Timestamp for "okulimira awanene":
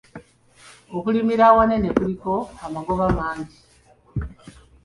0.97-1.89